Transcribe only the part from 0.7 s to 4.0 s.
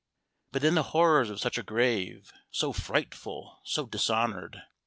the horrors of such a grave! so frightful, so